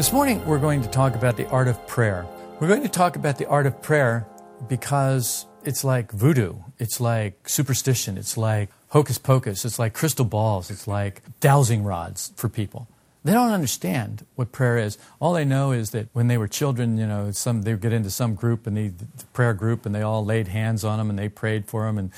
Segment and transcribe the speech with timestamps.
[0.00, 2.24] This morning, we're going to talk about the art of prayer.
[2.58, 4.26] We're going to talk about the art of prayer
[4.66, 10.70] because it's like voodoo, it's like superstition, it's like hocus pocus, it's like crystal balls,
[10.70, 12.88] it's like dowsing rods for people.
[13.24, 14.96] They don't understand what prayer is.
[15.20, 17.92] All they know is that when they were children, you know, some they would get
[17.92, 21.10] into some group and the, the prayer group, and they all laid hands on them
[21.10, 22.10] and they prayed for them, and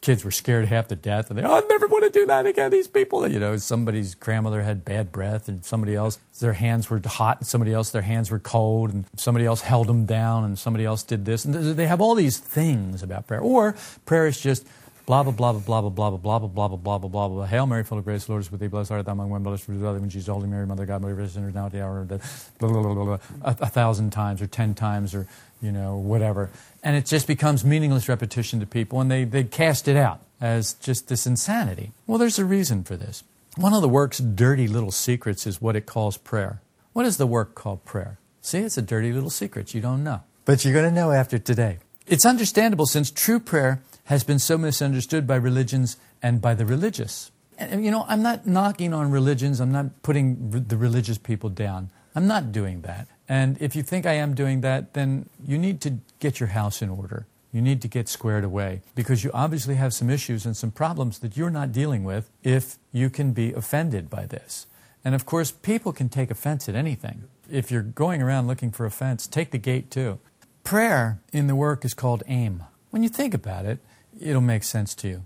[0.00, 2.46] kids were scared half to death, and they, oh, I never want to do that
[2.46, 2.70] again.
[2.70, 7.00] These people, you know, somebody's grandmother had bad breath, and somebody else, their hands were
[7.04, 10.58] hot, and somebody else, their hands were cold, and somebody else held them down, and
[10.58, 13.40] somebody else did this, and they have all these things about prayer.
[13.40, 13.74] Or
[14.06, 14.66] prayer is just
[15.08, 17.46] blah blah blah blah blah blah blah blah blah blah blah blah blah blah blah.
[17.46, 18.66] Hail Mary, full of grace, Lord is with thee.
[18.68, 21.02] Blessed art thou among women, blessed is the when Jesus, Holy Mary, Mother of God,
[21.02, 22.52] of sinners, now at the hour of death.
[22.58, 25.26] Blah, blah, blah, blah, a thousand times or ten times or
[25.60, 26.50] you know whatever,
[26.82, 30.74] and it just becomes meaningless repetition to people, and they they cast it out as
[30.74, 31.92] just this insanity.
[32.06, 33.24] Well, there's a reason for this.
[33.56, 36.60] One of the work's dirty little secrets is what it calls prayer.
[36.92, 38.18] What is the work called prayer?
[38.40, 40.22] See, it's a dirty little secret you don't know.
[40.44, 41.78] But you're going to know after today.
[42.06, 47.30] It's understandable since true prayer has been so misunderstood by religions and by the religious.
[47.58, 51.90] And, you know, I'm not knocking on religions, I'm not putting the religious people down.
[52.14, 53.08] I'm not doing that.
[53.28, 56.80] And if you think I am doing that, then you need to get your house
[56.80, 57.26] in order.
[57.52, 61.18] You need to get squared away because you obviously have some issues and some problems
[61.20, 64.66] that you're not dealing with if you can be offended by this.
[65.04, 67.24] And of course, people can take offense at anything.
[67.50, 70.18] If you're going around looking for offense, take the gate too.
[70.64, 72.64] Prayer in the work is called aim.
[72.90, 73.78] When you think about it,
[74.20, 75.24] it'll make sense to you.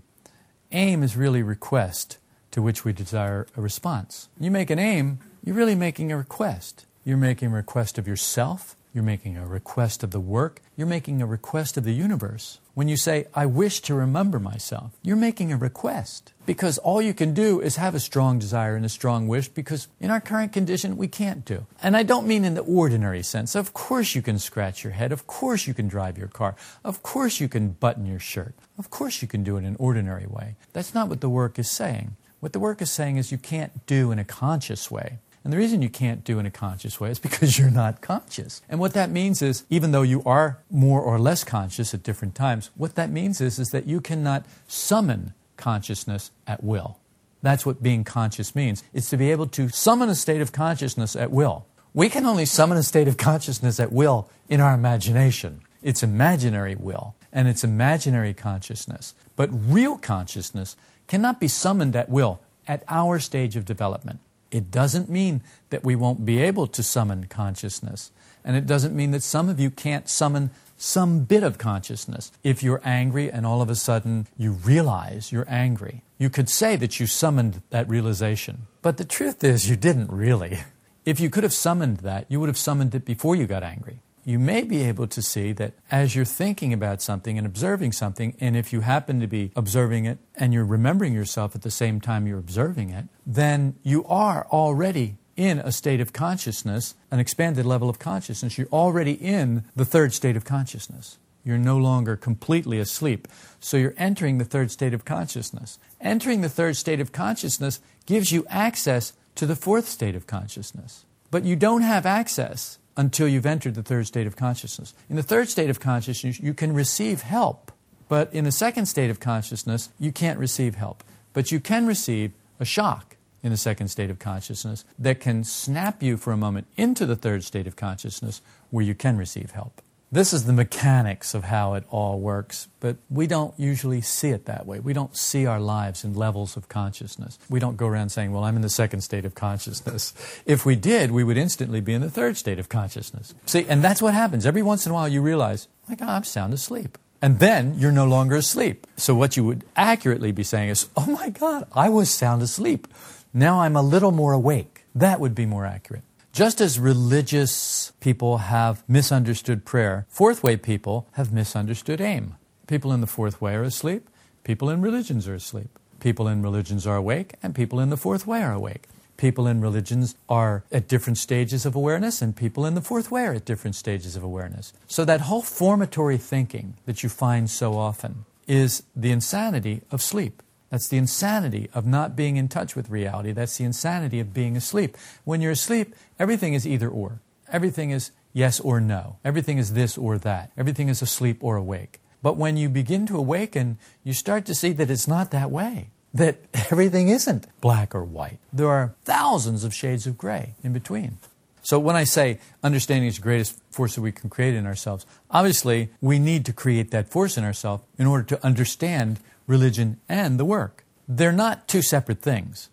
[0.71, 2.17] Aim is really request
[2.51, 4.29] to which we desire a response.
[4.39, 6.85] You make an aim, you're really making a request.
[7.03, 10.61] You're making a request of yourself, you're making a request of the work.
[10.75, 12.59] You're making a request of the universe.
[12.75, 16.31] When you say, I wish to remember myself, you're making a request.
[16.45, 19.87] Because all you can do is have a strong desire and a strong wish, because
[19.99, 21.65] in our current condition, we can't do.
[21.81, 23.55] And I don't mean in the ordinary sense.
[23.55, 25.11] Of course you can scratch your head.
[25.11, 26.55] Of course you can drive your car.
[26.83, 28.53] Of course you can button your shirt.
[28.77, 30.55] Of course you can do it in an ordinary way.
[30.73, 32.15] That's not what the work is saying.
[32.41, 35.17] What the work is saying is you can't do in a conscious way.
[35.43, 38.61] And the reason you can't do in a conscious way is because you're not conscious.
[38.69, 42.35] And what that means is, even though you are more or less conscious at different
[42.35, 46.97] times, what that means is, is that you cannot summon consciousness at will.
[47.41, 48.83] That's what being conscious means.
[48.93, 51.65] It's to be able to summon a state of consciousness at will.
[51.93, 55.61] We can only summon a state of consciousness at will in our imagination.
[55.81, 59.13] It's imaginary will and it's imaginary consciousness.
[59.35, 60.77] But real consciousness
[61.07, 64.19] cannot be summoned at will at our stage of development.
[64.53, 65.41] It doesn't mean
[65.71, 68.11] that we won't be able to summon consciousness.
[68.45, 72.31] And it doesn't mean that some of you can't summon some bit of consciousness.
[72.43, 76.75] If you're angry and all of a sudden you realize you're angry, you could say
[76.75, 78.67] that you summoned that realization.
[78.83, 80.59] But the truth is, you didn't really.
[81.05, 83.99] If you could have summoned that, you would have summoned it before you got angry
[84.25, 88.35] you may be able to see that as you're thinking about something and observing something,
[88.39, 91.99] and if you happen to be observing it and you're remembering yourself at the same
[91.99, 97.65] time you're observing it, then you are already in a state of consciousness, an expanded
[97.65, 98.57] level of consciousness.
[98.57, 101.17] You're already in the third state of consciousness.
[101.43, 103.27] You're no longer completely asleep.
[103.59, 105.77] So you're entering the third state of consciousness.
[105.99, 111.05] Entering the third state of consciousness gives you access to the fourth state of consciousness.
[111.31, 114.93] But you don't have access until you've entered the third state of consciousness.
[115.09, 117.71] In the third state of consciousness, you can receive help,
[118.07, 121.03] but in the second state of consciousness, you can't receive help.
[121.33, 126.01] But you can receive a shock in the second state of consciousness that can snap
[126.01, 129.81] you for a moment into the third state of consciousness where you can receive help.
[130.13, 134.45] This is the mechanics of how it all works, but we don't usually see it
[134.45, 134.79] that way.
[134.79, 137.39] We don't see our lives in levels of consciousness.
[137.49, 140.13] We don't go around saying, Well, I'm in the second state of consciousness.
[140.45, 143.33] If we did, we would instantly be in the third state of consciousness.
[143.47, 144.45] See, and that's what happens.
[144.45, 146.99] Every once in a while, you realize, My God, I'm sound asleep.
[147.19, 148.85] And then you're no longer asleep.
[148.95, 152.87] So, what you would accurately be saying is, Oh my God, I was sound asleep.
[153.33, 154.85] Now I'm a little more awake.
[154.93, 156.03] That would be more accurate.
[156.33, 162.37] Just as religious people have misunderstood prayer, fourth way people have misunderstood aim.
[162.65, 164.09] People in the fourth way are asleep,
[164.43, 165.77] people in religions are asleep.
[165.99, 168.87] People in religions are awake, and people in the fourth way are awake.
[169.15, 173.25] People in religions are at different stages of awareness, and people in the fourth way
[173.25, 174.73] are at different stages of awareness.
[174.87, 180.41] So, that whole formatory thinking that you find so often is the insanity of sleep.
[180.73, 183.31] That's the insanity of not being in touch with reality.
[183.31, 184.97] That's the insanity of being asleep.
[185.23, 187.19] When you're asleep, everything is either or.
[187.51, 189.17] Everything is yes or no.
[189.23, 190.49] Everything is this or that.
[190.57, 191.99] Everything is asleep or awake.
[192.23, 195.91] But when you begin to awaken, you start to see that it's not that way.
[196.11, 196.37] That
[196.71, 198.39] everything isn't black or white.
[198.51, 201.19] There are thousands of shades of gray in between.
[201.61, 205.05] So when I say understanding is the greatest force that we can create in ourselves,
[205.29, 210.39] obviously we need to create that force in ourselves in order to understand religion and
[210.39, 210.85] the work.
[211.07, 212.69] They're not two separate things.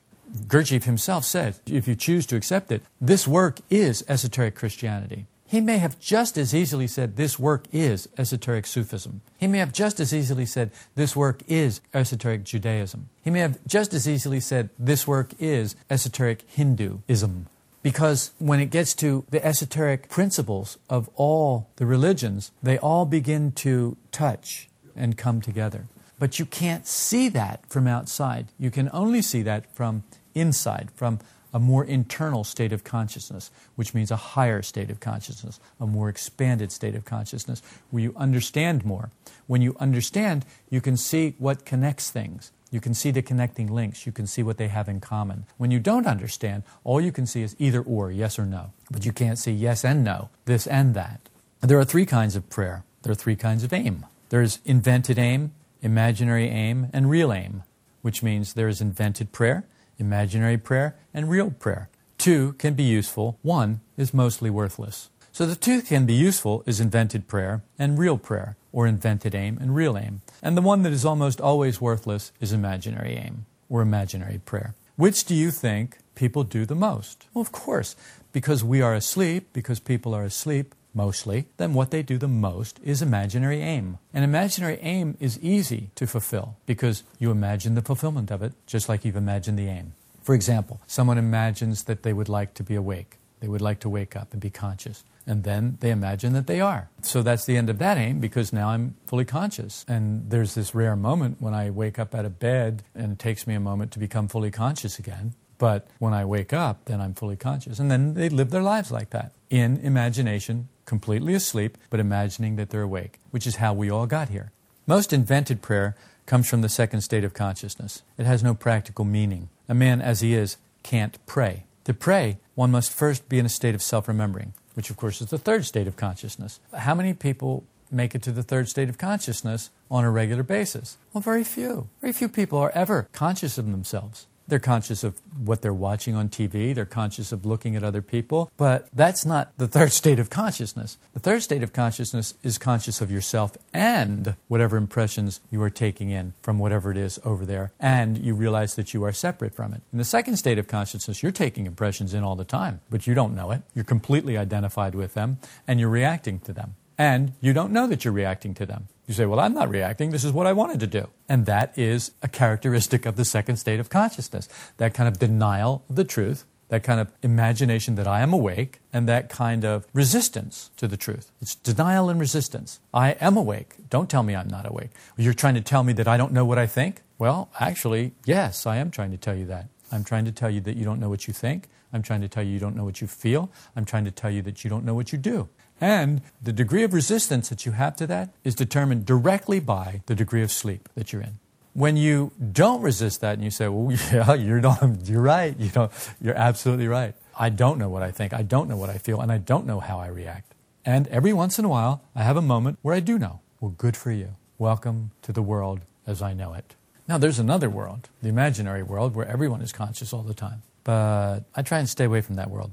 [0.47, 5.27] Gurdjieff himself said, if you choose to accept it, this work is esoteric Christianity.
[5.51, 9.21] He may have just as easily said, This work is esoteric Sufism.
[9.37, 13.09] He may have just as easily said, This work is esoteric Judaism.
[13.21, 17.47] He may have just as easily said, This work is esoteric Hinduism.
[17.83, 23.51] Because when it gets to the esoteric principles of all the religions, they all begin
[23.53, 25.87] to touch and come together.
[26.21, 28.49] But you can't see that from outside.
[28.59, 31.19] You can only see that from inside, from
[31.53, 36.09] a more internal state of consciousness, which means a higher state of consciousness, a more
[36.09, 39.11] expanded state of consciousness, where you understand more.
[39.47, 42.53] When you understand, you can see what connects things.
[42.71, 44.07] You can see the connecting links.
[44.07, 45.47] You can see what they have in common.
[45.57, 48.73] When you don't understand, all you can see is either or, yes or no.
[48.91, 51.29] But you can't see yes and no, this and that.
[51.63, 52.85] There are three kinds of prayer.
[53.03, 54.07] There are three kinds of aim.
[54.29, 55.53] There's invented aim,
[55.83, 57.63] imaginary aim, and real aim,
[58.03, 59.65] which means there is invented prayer,
[59.99, 61.89] imaginary prayer, and real prayer.
[62.19, 65.11] Two can be useful, one is mostly worthless.
[65.33, 69.59] So the two can be useful is invented prayer and real prayer, or invented aim
[69.61, 70.23] and real aim.
[70.43, 74.75] And the one that is almost always worthless is imaginary aim, or imaginary prayer.
[74.97, 77.27] Which do you think people do the most?
[77.33, 77.97] Well, of course,
[78.33, 82.81] because we are asleep, because people are asleep, mostly, then what they do the most
[82.83, 83.99] is imaginary aim.
[84.13, 88.89] And imaginary aim is easy to fulfill because you imagine the fulfillment of it just
[88.89, 89.95] like you've imagined the aim.
[90.23, 93.17] For example, someone imagines that they would like to be awake.
[93.41, 95.03] They would like to wake up and be conscious.
[95.27, 96.91] And then they imagine that they are.
[97.03, 99.85] So that's the end of that aim because now I'm fully conscious.
[99.89, 103.47] And there's this rare moment when I wake up out of bed and it takes
[103.47, 105.35] me a moment to become fully conscious again.
[105.59, 107.79] But when I wake up, then I'm fully conscious.
[107.79, 112.71] And then they live their lives like that in imagination, completely asleep, but imagining that
[112.71, 114.51] they're awake, which is how we all got here.
[114.89, 115.95] Most invented prayer
[116.27, 118.03] comes from the second state of consciousness.
[118.19, 119.51] It has no practical meaning.
[119.69, 121.63] A man, as he is, can't pray.
[121.85, 125.21] To pray, one must first be in a state of self remembering, which, of course,
[125.21, 126.59] is the third state of consciousness.
[126.77, 130.99] How many people make it to the third state of consciousness on a regular basis?
[131.13, 131.89] Well, very few.
[132.01, 134.27] Very few people are ever conscious of themselves.
[134.51, 138.51] They're conscious of what they're watching on TV, they're conscious of looking at other people,
[138.57, 140.99] but that's not the third state of consciousness.
[141.15, 146.11] The third state of consciousness is conscious of yourself and whatever impressions you are taking
[146.11, 149.73] in from whatever it is over there, and you realize that you are separate from
[149.73, 149.83] it.
[149.93, 153.15] In the second state of consciousness, you're taking impressions in all the time, but you
[153.15, 153.63] don't know it.
[153.73, 155.39] You're completely identified with them,
[155.69, 156.75] and you're reacting to them.
[156.99, 158.89] And you don't know that you're reacting to them.
[159.11, 160.13] You say, Well, I'm not reacting.
[160.13, 161.09] This is what I wanted to do.
[161.29, 165.83] And that is a characteristic of the second state of consciousness that kind of denial
[165.91, 169.85] of the truth, that kind of imagination that I am awake, and that kind of
[169.93, 171.33] resistance to the truth.
[171.41, 172.79] It's denial and resistance.
[172.95, 173.75] I am awake.
[173.91, 174.91] Don't tell me I'm not awake.
[175.17, 177.03] You're trying to tell me that I don't know what I think?
[177.19, 179.67] Well, actually, yes, I am trying to tell you that.
[179.91, 181.67] I'm trying to tell you that you don't know what you think.
[181.93, 183.51] I'm trying to tell you you don't know what you feel.
[183.75, 185.49] I'm trying to tell you that you don't know what you do.
[185.81, 190.15] And the degree of resistance that you have to that is determined directly by the
[190.15, 191.39] degree of sleep that you're in.
[191.73, 195.71] When you don't resist that and you say, well, yeah, you're, not, you're right, you
[195.75, 197.15] know, you're absolutely right.
[197.39, 199.67] I don't know what I think, I don't know what I feel, and I don't
[199.67, 200.55] know how I react.
[200.85, 203.41] And every once in a while, I have a moment where I do know.
[203.61, 204.35] Well, good for you.
[204.59, 206.75] Welcome to the world as I know it.
[207.09, 210.63] Now, there's another world, the imaginary world, where everyone is conscious all the time.
[210.85, 212.73] But I try and stay away from that world.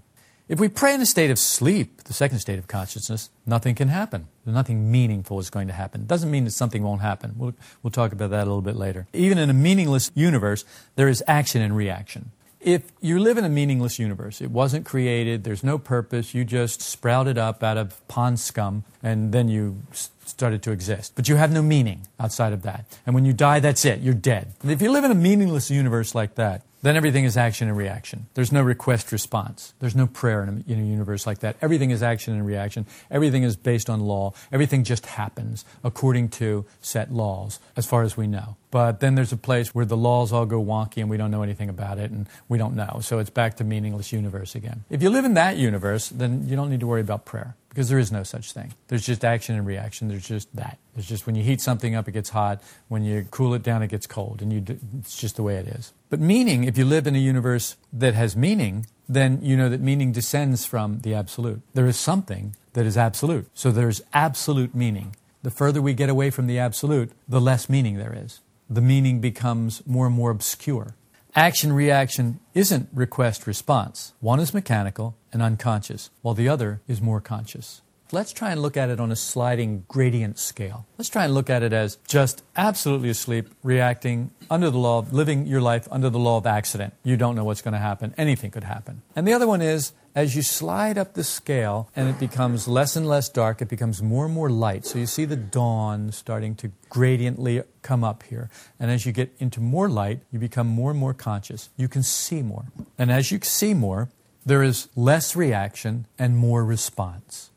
[0.50, 3.90] If we pray in a state of sleep, the second state of consciousness, nothing can
[3.90, 4.30] happen.
[4.46, 6.02] Nothing meaningful is going to happen.
[6.02, 7.36] It doesn't mean that something won't happen.
[7.38, 9.08] We'll, we'll talk about that a little bit later.
[9.12, 10.64] Even in a meaningless universe,
[10.96, 12.32] there is action and reaction.
[12.62, 16.82] If you live in a meaningless universe, it wasn't created, there's no purpose, you just
[16.82, 19.82] sprouted up out of pond scum, and then you
[20.26, 21.14] started to exist.
[21.16, 22.86] But you have no meaning outside of that.
[23.06, 24.54] And when you die, that's it, you're dead.
[24.62, 27.76] And if you live in a meaningless universe like that, then everything is action and
[27.76, 28.28] reaction.
[28.36, 29.74] There's no request response.
[29.80, 31.56] There's no prayer in a, in a, universe like that.
[31.62, 32.86] Everything is action and reaction.
[33.10, 34.34] Everything is based on law.
[34.52, 38.58] Everything just happens according to set laws, as far as we know.
[38.70, 41.42] But then there's a place where the laws all go wonky and we don't know
[41.42, 43.00] anything about it and we don't know.
[43.02, 44.84] So it's back to meaningless universe again.
[44.90, 47.90] If you live in that universe, then you don't need to worry about prayer because
[47.90, 48.74] there is no such thing.
[48.88, 50.08] There's just action and reaction.
[50.08, 50.80] There's just that.
[50.96, 52.60] There's just when you heat something up, it gets hot.
[52.88, 54.42] When you cool it down, it gets cold.
[54.42, 55.94] And you it's just the way it is.
[56.10, 59.80] But meaning, if you live in a universe that has meaning, then you know that
[59.80, 61.62] meaning descends from the absolute.
[61.76, 63.48] There is something that is absolute.
[63.54, 65.16] So there's absolute meaning.
[65.44, 68.40] The further we get away from the absolute, the less meaning there is.
[68.68, 70.96] The meaning becomes more and more obscure.
[71.36, 74.14] Action reaction isn't request response.
[74.20, 77.84] One is mechanical and unconscious, while the other is more conscious.
[78.12, 80.88] Let's try and look at it on a sliding gradient scale.
[80.98, 85.14] Let's try and look at it as just absolutely asleep, reacting under the law of
[85.14, 86.96] living your life under the law of accident.
[87.04, 88.16] You don't know what's going to happen.
[88.18, 89.04] Anything could happen.
[89.16, 92.96] And the other one is as you slide up the scale and it becomes less
[92.96, 94.86] and less dark, it becomes more and more light.
[94.86, 98.50] So you see the dawn starting to gradiently come up here.
[98.80, 101.70] And as you get into more light, you become more and more conscious.
[101.78, 102.66] You can see more.
[102.98, 104.10] And as you see more,
[104.48, 107.50] there is less reaction and more response.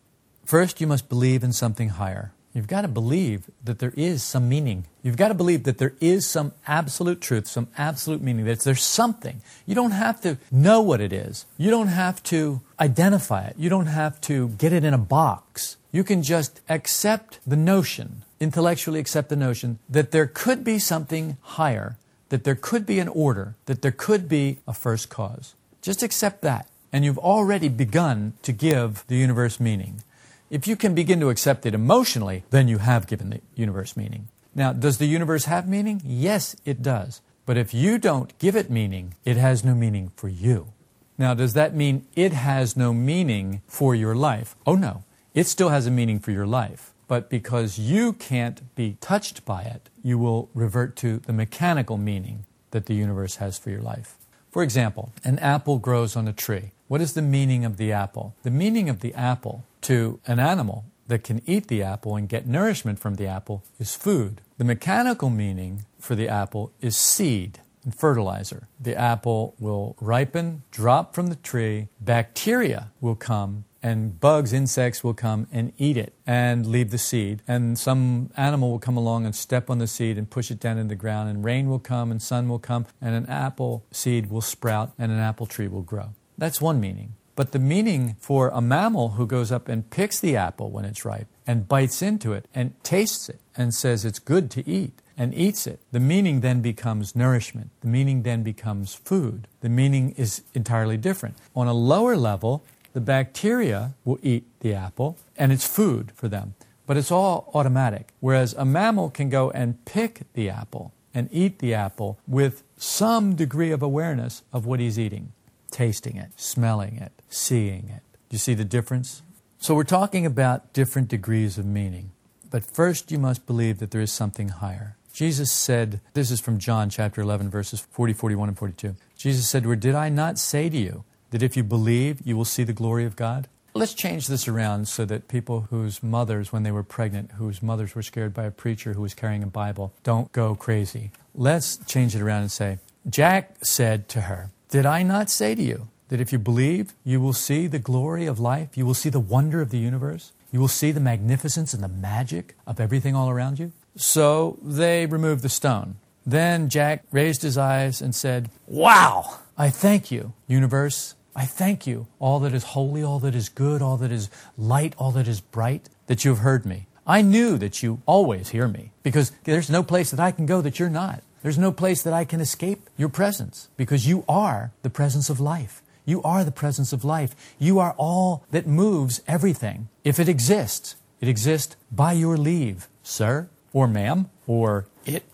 [0.44, 2.32] First, you must believe in something higher.
[2.52, 4.86] You've got to believe that there is some meaning.
[5.04, 8.82] You've got to believe that there is some absolute truth, some absolute meaning, that there's
[8.82, 9.40] something.
[9.66, 11.46] You don't have to know what it is.
[11.56, 13.54] You don't have to identify it.
[13.56, 15.76] You don't have to get it in a box.
[15.92, 21.36] You can just accept the notion, intellectually accept the notion, that there could be something
[21.40, 21.98] higher,
[22.30, 25.54] that there could be an order, that there could be a first cause.
[25.82, 26.66] Just accept that.
[26.92, 30.02] And you've already begun to give the universe meaning.
[30.50, 34.28] If you can begin to accept it emotionally, then you have given the universe meaning.
[34.54, 36.02] Now, does the universe have meaning?
[36.04, 37.20] Yes, it does.
[37.46, 40.72] But if you don't give it meaning, it has no meaning for you.
[41.16, 44.56] Now, does that mean it has no meaning for your life?
[44.66, 45.04] Oh, no.
[45.34, 46.92] It still has a meaning for your life.
[47.06, 52.46] But because you can't be touched by it, you will revert to the mechanical meaning
[52.70, 54.16] that the universe has for your life.
[54.50, 56.72] For example, an apple grows on a tree.
[56.90, 58.34] What is the meaning of the apple?
[58.42, 62.48] The meaning of the apple to an animal that can eat the apple and get
[62.48, 64.40] nourishment from the apple is food.
[64.58, 68.66] The mechanical meaning for the apple is seed and fertilizer.
[68.80, 75.14] The apple will ripen, drop from the tree, bacteria will come and bugs, insects will
[75.14, 77.40] come and eat it and leave the seed.
[77.46, 80.76] And some animal will come along and step on the seed and push it down
[80.76, 84.28] in the ground, and rain will come and sun will come, and an apple seed
[84.28, 86.14] will sprout and an apple tree will grow.
[86.40, 87.16] That's one meaning.
[87.36, 91.04] But the meaning for a mammal who goes up and picks the apple when it's
[91.04, 95.34] ripe and bites into it and tastes it and says it's good to eat and
[95.34, 97.68] eats it, the meaning then becomes nourishment.
[97.82, 99.48] The meaning then becomes food.
[99.60, 101.36] The meaning is entirely different.
[101.54, 106.54] On a lower level, the bacteria will eat the apple, and it's food for them.
[106.86, 108.14] But it's all automatic.
[108.20, 113.34] Whereas a mammal can go and pick the apple and eat the apple with some
[113.34, 115.32] degree of awareness of what he's eating,
[115.70, 118.02] tasting it, smelling it, seeing it.
[118.28, 119.22] Do you see the difference?
[119.58, 122.12] So we're talking about different degrees of meaning.
[122.50, 124.96] But first, you must believe that there is something higher.
[125.12, 128.96] Jesus said, this is from John chapter 11, verses 40, 41, and 42.
[129.16, 132.44] Jesus said, Where did I not say to you that if you believe, you will
[132.44, 133.48] see the glory of God?
[133.72, 137.94] Let's change this around so that people whose mothers, when they were pregnant, whose mothers
[137.94, 141.12] were scared by a preacher who was carrying a Bible, don't go crazy.
[141.34, 145.62] Let's change it around and say, Jack said to her, Did I not say to
[145.62, 148.76] you that if you believe, you will see the glory of life?
[148.76, 150.30] You will see the wonder of the universe?
[150.52, 153.72] You will see the magnificence and the magic of everything all around you?
[153.96, 155.96] So they removed the stone.
[156.24, 159.38] Then Jack raised his eyes and said, Wow!
[159.58, 163.82] I thank you, universe, I thank you, all that is holy, all that is good,
[163.82, 166.86] all that is light, all that is bright, that you have heard me.
[167.06, 170.60] I knew that you always hear me because there's no place that I can go
[170.60, 171.24] that you're not.
[171.42, 175.40] There's no place that I can escape your presence because you are the presence of
[175.40, 175.82] life.
[176.04, 177.34] You are the presence of life.
[177.58, 179.88] You are all that moves everything.
[180.04, 185.24] If it exists, it exists by your leave, sir, or ma'am, or it.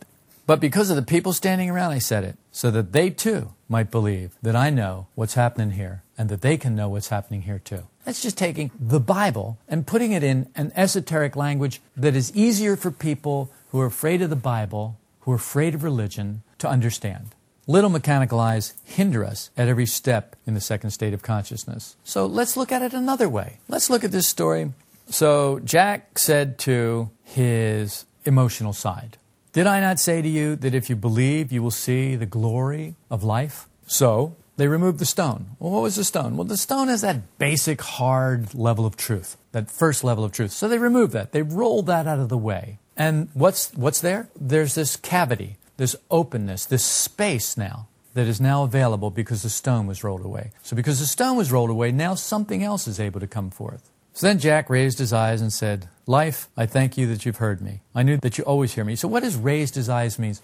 [0.46, 3.90] But because of the people standing around, I said it so that they too might
[3.90, 7.58] believe that I know what's happening here and that they can know what's happening here
[7.58, 7.88] too.
[8.04, 12.76] That's just taking the Bible and putting it in an esoteric language that is easier
[12.76, 14.96] for people who are afraid of the Bible,
[15.26, 17.34] who are afraid of religion, to understand.
[17.66, 21.96] Little mechanical I's hinder us at every step in the second state of consciousness.
[22.04, 23.58] So let's look at it another way.
[23.68, 24.72] Let's look at this story.
[25.10, 29.18] So Jack said to his emotional side,
[29.52, 32.94] did I not say to you that if you believe, you will see the glory
[33.10, 33.66] of life?
[33.86, 35.56] So they removed the stone.
[35.58, 36.36] Well, what was the stone?
[36.36, 40.52] Well, the stone has that basic hard level of truth, that first level of truth.
[40.52, 41.32] So they removed that.
[41.32, 42.78] They rolled that out of the way.
[42.96, 44.28] And what's, what's there?
[44.38, 49.86] There's this cavity, this openness, this space now that is now available because the stone
[49.86, 50.52] was rolled away.
[50.62, 53.90] So because the stone was rolled away, now something else is able to come forth.
[54.14, 57.60] So then Jack raised his eyes and said, Life, I thank you that you've heard
[57.60, 57.82] me.
[57.94, 58.96] I knew that you always hear me.
[58.96, 60.40] So what does raised his eyes means?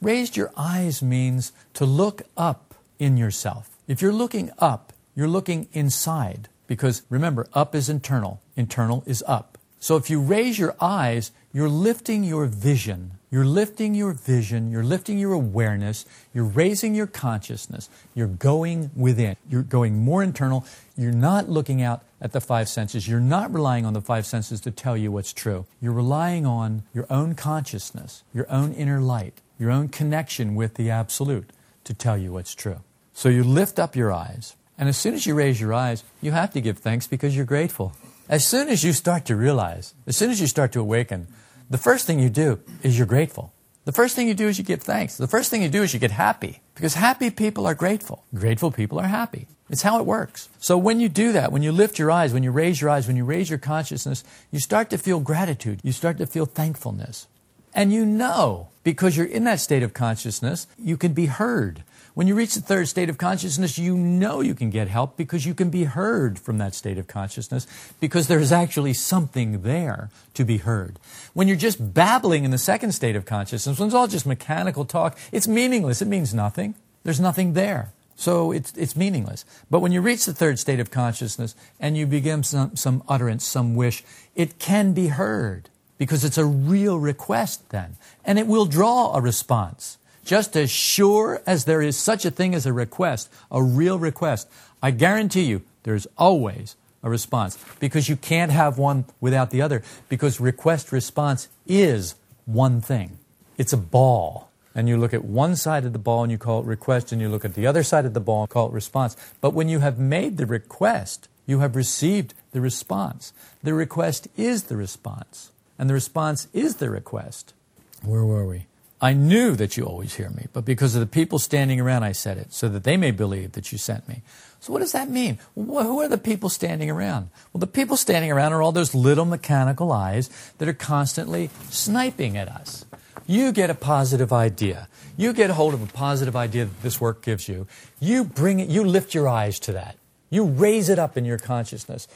[0.00, 3.70] Raised your eyes means to look up in yourself.
[3.88, 6.48] If you're looking up, you're looking inside.
[6.68, 9.58] Because remember, up is internal, internal is up.
[9.80, 13.12] So if you raise your eyes, you're lifting your vision.
[13.30, 19.36] You're lifting your vision, you're lifting your awareness, you're raising your consciousness, you're going within,
[19.48, 20.66] you're going more internal.
[20.98, 24.60] You're not looking out at the five senses, you're not relying on the five senses
[24.60, 25.64] to tell you what's true.
[25.80, 30.90] You're relying on your own consciousness, your own inner light, your own connection with the
[30.90, 31.48] Absolute
[31.84, 32.80] to tell you what's true.
[33.14, 36.32] So you lift up your eyes, and as soon as you raise your eyes, you
[36.32, 37.94] have to give thanks because you're grateful.
[38.28, 41.28] As soon as you start to realize, as soon as you start to awaken,
[41.68, 43.52] the first thing you do is you're grateful.
[43.84, 45.16] The first thing you do is you give thanks.
[45.16, 48.24] The first thing you do is you get happy because happy people are grateful.
[48.34, 49.46] Grateful people are happy.
[49.70, 50.48] It's how it works.
[50.58, 53.06] So when you do that, when you lift your eyes, when you raise your eyes,
[53.06, 55.80] when you raise your consciousness, you start to feel gratitude.
[55.82, 57.26] You start to feel thankfulness.
[57.74, 61.82] And you know, because you're in that state of consciousness, you can be heard.
[62.16, 65.44] When you reach the third state of consciousness, you know you can get help because
[65.44, 67.66] you can be heard from that state of consciousness
[68.00, 70.98] because there's actually something there to be heard.
[71.34, 74.86] When you're just babbling in the second state of consciousness, when it's all just mechanical
[74.86, 76.00] talk, it's meaningless.
[76.00, 76.74] It means nothing.
[77.04, 77.92] There's nothing there.
[78.16, 79.44] So it's, it's meaningless.
[79.70, 83.44] But when you reach the third state of consciousness and you begin some, some utterance,
[83.44, 84.02] some wish,
[84.34, 85.68] it can be heard
[85.98, 87.96] because it's a real request then.
[88.24, 89.98] And it will draw a response.
[90.26, 94.48] Just as sure as there is such a thing as a request, a real request,
[94.82, 99.84] I guarantee you there's always a response because you can't have one without the other
[100.08, 103.18] because request response is one thing.
[103.56, 104.50] It's a ball.
[104.74, 107.22] And you look at one side of the ball and you call it request, and
[107.22, 109.16] you look at the other side of the ball and call it response.
[109.40, 113.32] But when you have made the request, you have received the response.
[113.62, 117.54] The request is the response, and the response is the request.
[118.02, 118.66] Where were we?
[119.00, 122.12] I knew that you always hear me, but because of the people standing around, I
[122.12, 124.22] said it, so that they may believe that you sent me.
[124.60, 125.38] So, what does that mean?
[125.54, 127.28] Who are the people standing around?
[127.52, 132.38] Well, the people standing around are all those little mechanical I's that are constantly sniping
[132.38, 132.86] at us.
[133.26, 134.88] You get a positive idea.
[135.16, 137.66] You get hold of a positive idea that this work gives you.
[138.00, 139.96] You bring it, you lift your eyes to that.
[140.30, 142.08] You raise it up in your consciousness.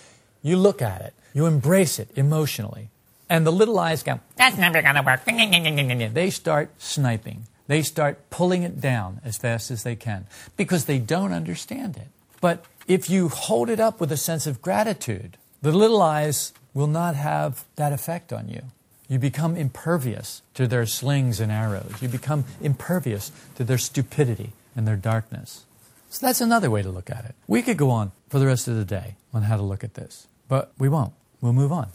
[0.42, 1.14] You look at it.
[1.34, 2.88] You embrace it emotionally.
[3.30, 5.24] And the little I's go, that's never going to work.
[5.24, 7.44] They start sniping.
[7.68, 12.08] They start pulling it down as fast as they can because they don't understand it.
[12.40, 16.88] But if you hold it up with a sense of gratitude, the little I's will
[16.88, 18.62] not have that effect on you.
[19.08, 22.02] You become impervious to their slings and arrows.
[22.02, 25.64] You become impervious to their stupidity and their darkness.
[26.08, 27.36] So that's another way to look at it.
[27.46, 29.94] We could go on for the rest of the day on how to look at
[29.94, 31.12] this, but we won't.
[31.40, 31.90] We'll move on.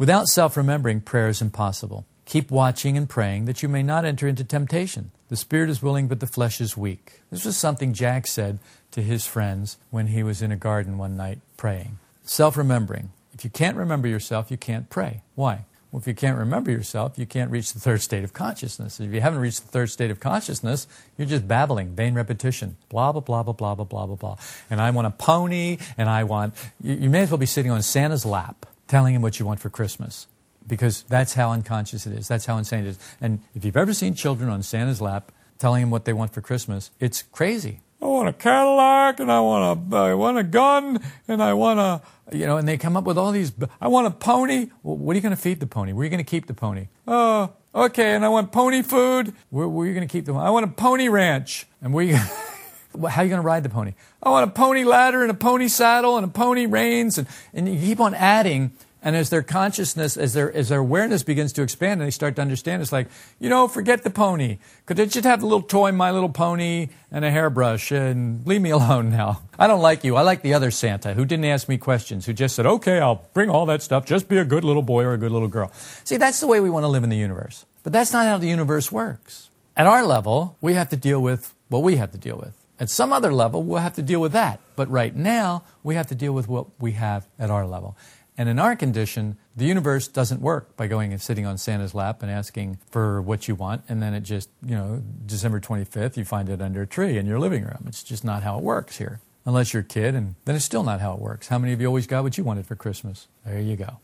[0.00, 2.06] Without self remembering, prayer is impossible.
[2.24, 5.10] Keep watching and praying that you may not enter into temptation.
[5.28, 7.20] The spirit is willing, but the flesh is weak.
[7.30, 8.60] This was something Jack said
[8.92, 11.98] to his friends when he was in a garden one night praying.
[12.24, 13.10] Self remembering.
[13.34, 15.20] If you can't remember yourself, you can't pray.
[15.34, 15.66] Why?
[15.92, 19.00] Well, if you can't remember yourself, you can't reach the third state of consciousness.
[19.00, 23.12] If you haven't reached the third state of consciousness, you're just babbling, vain repetition, blah,
[23.12, 24.36] blah, blah, blah, blah, blah, blah, blah, blah.
[24.70, 27.70] And I want a pony, and I want, you, you may as well be sitting
[27.70, 30.26] on Santa's lap telling him what you want for Christmas.
[30.66, 32.28] Because that's how unconscious it is.
[32.28, 32.98] That's how insane it is.
[33.20, 36.40] And if you've ever seen children on Santa's lap telling him what they want for
[36.40, 37.80] Christmas, it's crazy.
[38.02, 41.80] I want a Cadillac and I want a, I want a gun and I want
[41.80, 42.02] a,
[42.34, 44.70] you know, and they come up with all these, I want a pony.
[44.82, 45.92] Well, what are you going to feed the pony?
[45.92, 46.88] Where are you going to keep the pony?
[47.06, 48.14] Oh, okay.
[48.14, 49.34] And I want pony food.
[49.50, 51.66] Where, where are you going to keep the I want a pony ranch.
[51.82, 52.18] And you
[52.92, 53.94] How are you going to ride the pony?
[54.22, 57.18] Oh, I want a pony ladder and a pony saddle and a pony reins.
[57.18, 58.72] And, and you keep on adding.
[59.02, 62.36] And as their consciousness, as their, as their awareness begins to expand and they start
[62.36, 64.58] to understand, it's like, you know, forget the pony.
[64.84, 68.60] Could they just have a little toy My Little Pony and a hairbrush and leave
[68.60, 69.42] me alone now?
[69.58, 70.16] I don't like you.
[70.16, 73.26] I like the other Santa who didn't ask me questions, who just said, okay, I'll
[73.32, 74.04] bring all that stuff.
[74.04, 75.72] Just be a good little boy or a good little girl.
[76.04, 77.64] See, that's the way we want to live in the universe.
[77.82, 79.48] But that's not how the universe works.
[79.76, 82.59] At our level, we have to deal with what we have to deal with.
[82.80, 84.58] At some other level, we'll have to deal with that.
[84.74, 87.94] But right now, we have to deal with what we have at our level.
[88.38, 92.22] And in our condition, the universe doesn't work by going and sitting on Santa's lap
[92.22, 96.24] and asking for what you want, and then it just, you know, December 25th, you
[96.24, 97.84] find it under a tree in your living room.
[97.86, 99.20] It's just not how it works here.
[99.44, 101.48] Unless you're a kid, and then it's still not how it works.
[101.48, 103.28] How many of you always got what you wanted for Christmas?
[103.44, 103.98] There you go.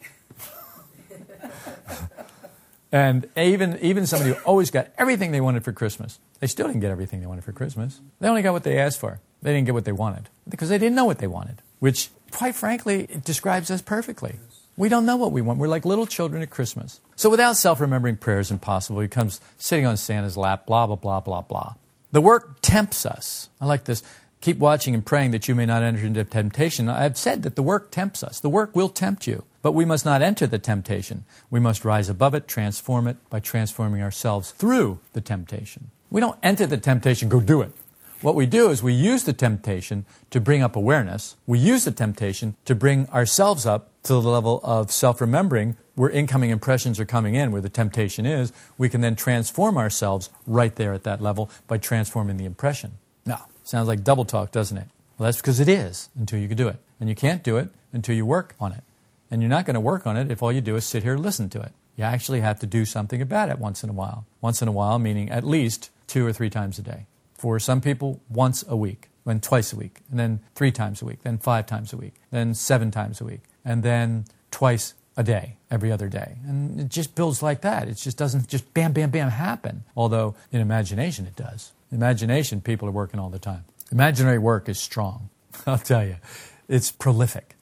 [2.93, 6.81] and even, even somebody who always got everything they wanted for Christmas, they still didn't
[6.81, 8.01] get everything they wanted for Christmas.
[8.21, 9.21] They only got what they asked for.
[9.43, 12.55] They didn't get what they wanted because they didn't know what they wanted, which, quite
[12.55, 14.37] frankly, describes us perfectly.
[14.77, 15.59] We don't know what we want.
[15.59, 17.01] We're like little children at Christmas.
[17.17, 19.01] So without self remembering prayer is impossible.
[19.01, 21.75] He comes sitting on Santa's lap, blah, blah, blah, blah, blah.
[22.13, 23.49] The work tempts us.
[23.61, 24.03] I like this.
[24.43, 26.89] Keep watching and praying that you may not enter into temptation.
[26.89, 28.39] I've said that the work tempts us.
[28.39, 29.45] The work will tempt you.
[29.63, 31.25] But we must not enter the temptation.
[31.51, 35.91] We must rise above it, transform it by transforming ourselves through the temptation.
[36.11, 37.73] We don't enter the temptation, go do it.
[38.23, 41.37] What we do is we use the temptation to bring up awareness.
[41.47, 46.11] We use the temptation to bring ourselves up to the level of self remembering where
[46.11, 48.53] incoming impressions are coming in, where the temptation is.
[48.79, 52.93] We can then transform ourselves right there at that level by transforming the impression.
[53.25, 54.89] Now, sounds like double talk, doesn't it?
[55.19, 56.77] Well, that's because it is until you can do it.
[57.01, 58.83] And you can't do it until you work on it.
[59.31, 61.15] And you're not going to work on it if all you do is sit here
[61.15, 61.73] and listen to it.
[61.97, 64.27] You actually have to do something about it once in a while.
[64.41, 67.07] Once in a while, meaning at least two or three times a day.
[67.35, 71.05] For some people, once a week, then twice a week, and then three times a
[71.05, 75.23] week, then five times a week, then seven times a week, and then twice a
[75.23, 76.37] day, every other day.
[76.47, 77.89] And it just builds like that.
[77.89, 79.85] It just doesn't just bam, bam, bam happen.
[79.97, 81.73] Although in imagination it does.
[81.91, 83.65] Imagination, people are working all the time.
[83.91, 85.31] Imaginary work is strong.
[85.67, 86.17] I'll tell you,
[86.69, 87.56] it's prolific.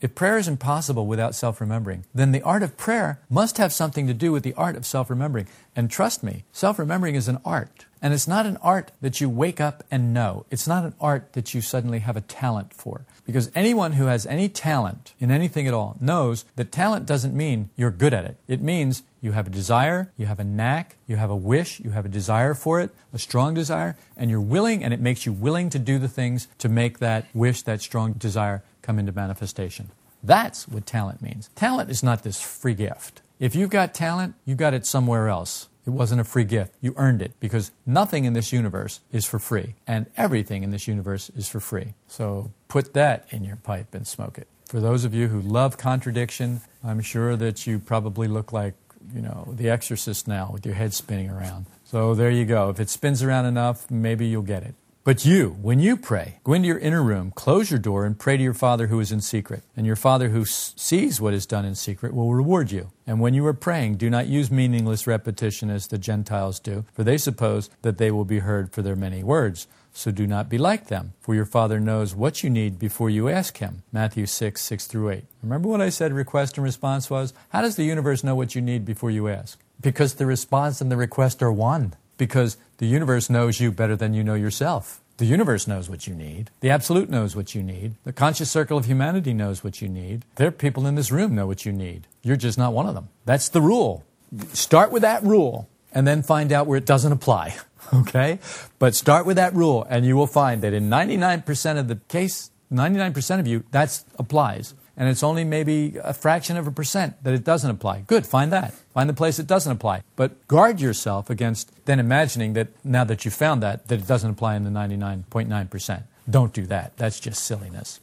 [0.00, 4.06] If prayer is impossible without self remembering, then the art of prayer must have something
[4.06, 5.48] to do with the art of self remembering.
[5.74, 7.86] And trust me, self remembering is an art.
[8.00, 10.46] And it's not an art that you wake up and know.
[10.50, 13.02] It's not an art that you suddenly have a talent for.
[13.26, 17.70] Because anyone who has any talent in anything at all knows that talent doesn't mean
[17.76, 18.36] you're good at it.
[18.46, 21.90] It means you have a desire, you have a knack, you have a wish, you
[21.90, 25.32] have a desire for it, a strong desire, and you're willing, and it makes you
[25.32, 29.90] willing to do the things to make that wish, that strong desire come into manifestation.
[30.22, 31.50] That's what talent means.
[31.54, 33.20] Talent is not this free gift.
[33.38, 35.68] If you've got talent, you got it somewhere else.
[35.88, 36.74] It wasn't a free gift.
[36.82, 40.86] You earned it because nothing in this universe is for free, and everything in this
[40.86, 41.94] universe is for free.
[42.06, 44.48] So put that in your pipe and smoke it.
[44.66, 48.74] For those of you who love contradiction, I'm sure that you probably look like,
[49.14, 51.64] you know, the exorcist now with your head spinning around.
[51.86, 52.68] So there you go.
[52.68, 54.74] If it spins around enough, maybe you'll get it.
[55.08, 58.36] But you, when you pray, go into your inner room, close your door, and pray
[58.36, 59.62] to your Father who is in secret.
[59.74, 62.90] And your Father who sees what is done in secret will reward you.
[63.06, 67.04] And when you are praying, do not use meaningless repetition as the Gentiles do, for
[67.04, 69.66] they suppose that they will be heard for their many words.
[69.94, 73.30] So do not be like them, for your Father knows what you need before you
[73.30, 73.84] ask Him.
[73.90, 75.24] Matthew 6, 6 through 8.
[75.42, 77.32] Remember what I said request and response was?
[77.48, 79.58] How does the universe know what you need before you ask?
[79.80, 84.12] Because the response and the request are one because the universe knows you better than
[84.12, 85.00] you know yourself.
[85.18, 86.50] The universe knows what you need.
[86.60, 87.94] The Absolute knows what you need.
[88.04, 90.24] The conscious circle of humanity knows what you need.
[90.36, 92.06] There are people in this room know what you need.
[92.22, 93.08] You're just not one of them.
[93.24, 94.04] That's the rule.
[94.52, 97.56] Start with that rule and then find out where it doesn't apply.
[97.94, 98.38] Okay?
[98.78, 102.50] But start with that rule and you will find that in 99% of the case,
[102.70, 107.32] 99% of you, that applies and it's only maybe a fraction of a percent that
[107.32, 108.00] it doesn't apply.
[108.08, 108.74] Good, find that.
[108.92, 110.02] Find the place it doesn't apply.
[110.16, 114.28] But guard yourself against then imagining that now that you found that, that it doesn't
[114.28, 116.02] apply in the 99.9%.
[116.28, 116.96] Don't do that.
[116.96, 118.00] That's just silliness.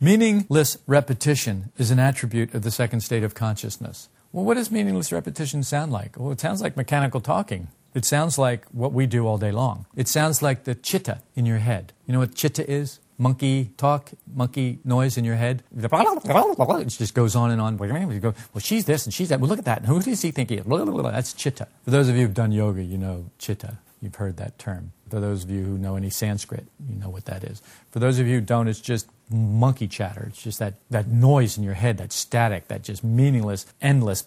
[0.00, 4.08] Meaningless repetition is an attribute of the second state of consciousness.
[4.30, 6.16] Well, what does meaningless repetition sound like?
[6.16, 7.66] Well, it sounds like mechanical talking.
[7.94, 9.86] It sounds like what we do all day long.
[9.96, 11.92] It sounds like the chitta in your head.
[12.06, 13.00] You know what chitta is?
[13.18, 15.62] Monkey talk, monkey noise in your head.
[15.76, 17.78] It just goes on and on.
[17.78, 19.40] You go, well, she's this and she's that.
[19.40, 19.78] Well, look at that.
[19.78, 20.64] And who does he think he is?
[20.64, 21.66] That's chitta.
[21.82, 23.78] For those of you who've done yoga, you know chitta.
[24.00, 24.92] You've heard that term.
[25.10, 27.60] For those of you who know any Sanskrit, you know what that is.
[27.90, 30.26] For those of you who don't, it's just monkey chatter.
[30.28, 34.24] It's just that, that noise in your head, that static, that just meaningless, endless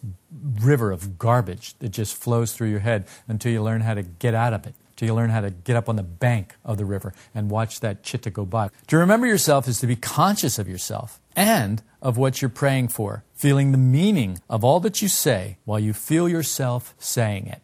[0.59, 4.33] river of garbage that just flows through your head until you learn how to get
[4.35, 6.85] out of it till you learn how to get up on the bank of the
[6.85, 8.69] river and watch that chitta go by.
[8.85, 13.23] To remember yourself is to be conscious of yourself and of what you're praying for,
[13.33, 17.61] feeling the meaning of all that you say while you feel yourself saying it.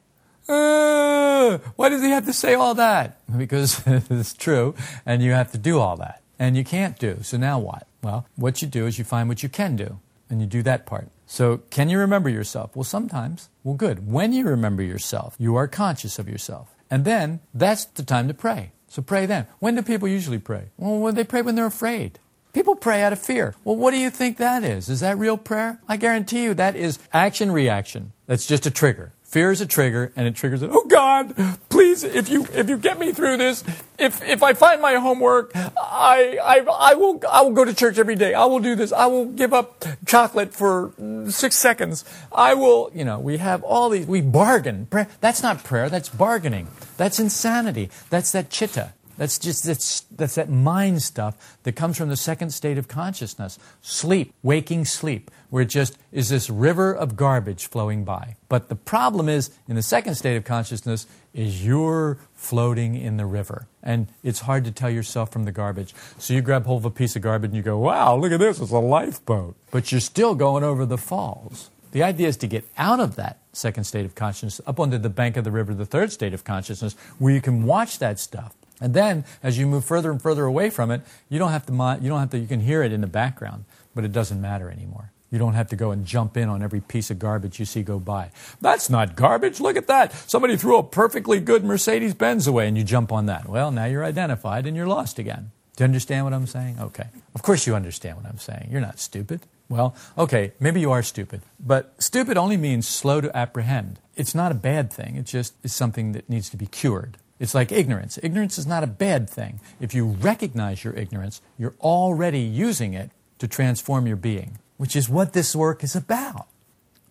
[0.49, 3.21] Uh, why does he have to say all that?
[3.37, 4.73] Because it's true,
[5.05, 6.23] and you have to do all that.
[6.39, 7.19] And you can't do.
[7.21, 7.85] So now what?
[8.01, 10.87] Well, what you do is you find what you can do, and you do that
[10.87, 11.09] part.
[11.27, 12.75] So, can you remember yourself?
[12.75, 13.49] Well, sometimes.
[13.63, 14.09] Well, good.
[14.09, 16.76] When you remember yourself, you are conscious of yourself.
[16.89, 18.71] And then that's the time to pray.
[18.87, 19.47] So pray then.
[19.59, 20.69] When do people usually pray?
[20.77, 22.19] Well, they pray when they're afraid.
[22.53, 23.53] People pray out of fear.
[23.63, 24.89] Well, what do you think that is?
[24.89, 25.79] Is that real prayer?
[25.87, 28.13] I guarantee you that is action reaction.
[28.25, 29.13] That's just a trigger.
[29.27, 30.69] Fear is a trigger, and it triggers it.
[30.71, 31.35] Oh God,
[31.67, 33.61] please, if you if you get me through this,
[33.99, 37.97] if if I find my homework, I I I will I will go to church
[37.97, 38.33] every day.
[38.33, 38.93] I will do this.
[38.93, 40.93] I will give up chocolate for
[41.27, 42.05] six seconds.
[42.31, 44.07] I will, you know, we have all these.
[44.07, 44.87] We bargain.
[45.19, 45.89] That's not prayer.
[45.89, 46.69] That's bargaining.
[46.95, 47.89] That's insanity.
[48.09, 48.93] That's that chitta.
[49.17, 53.57] That's just that's, that's that mind stuff that comes from the second state of consciousness.
[53.81, 58.35] Sleep, waking sleep, where it just is this river of garbage flowing by.
[58.47, 63.25] But the problem is, in the second state of consciousness, is you're floating in the
[63.25, 63.67] river.
[63.83, 65.93] And it's hard to tell yourself from the garbage.
[66.17, 68.39] So you grab hold of a piece of garbage and you go, wow, look at
[68.39, 69.55] this, it's a lifeboat.
[69.71, 71.69] But you're still going over the falls.
[71.91, 75.09] The idea is to get out of that second state of consciousness up onto the
[75.09, 78.53] bank of the river, the third state of consciousness, where you can watch that stuff
[78.79, 81.73] and then, as you move further and further away from it, you don't have to,
[82.01, 84.69] you don't have to, you can hear it in the background, but it doesn't matter
[84.69, 85.11] anymore.
[85.31, 87.83] You don't have to go and jump in on every piece of garbage you see
[87.83, 88.31] go by.
[88.61, 89.59] That's not garbage.
[89.59, 90.13] Look at that.
[90.29, 93.49] Somebody threw a perfectly good Mercedes Benz away and you jump on that.
[93.49, 95.51] Well, now you're identified and you're lost again.
[95.75, 96.77] Do you understand what I'm saying?
[96.79, 97.07] Okay.
[97.35, 98.69] Of course you understand what I'm saying.
[98.71, 99.41] You're not stupid.
[99.69, 101.41] Well, okay, maybe you are stupid.
[101.59, 103.99] But stupid only means slow to apprehend.
[104.15, 105.17] It's not a bad thing.
[105.17, 107.17] It just is something that needs to be cured.
[107.39, 108.17] It's like ignorance.
[108.21, 109.59] Ignorance is not a bad thing.
[109.79, 115.07] If you recognize your ignorance, you're already using it to transform your being, which is
[115.07, 116.47] what this work is about.